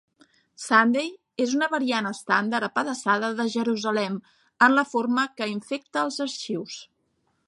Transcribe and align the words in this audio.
Sunday 0.61 1.09
és 1.43 1.51
una 1.57 1.67
variant 1.73 2.07
estàndard 2.11 2.67
apedaçada 2.69 3.29
de 3.41 3.47
Jerusalem 3.59 4.15
en 4.69 4.77
la 4.79 4.87
forma 4.95 5.27
que 5.39 5.53
infecta 5.55 6.03
els 6.09 6.19
arxius. 6.27 6.79